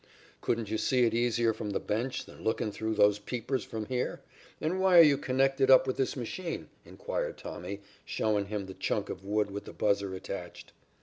[0.41, 4.19] "'Couldn't you see it easier from the bench than lookin' through those peepers from here?
[4.59, 9.11] And why are you connected up with this machine?' inquired Tommy, showin' him the chunk
[9.11, 10.73] of wood with the buzzer attached.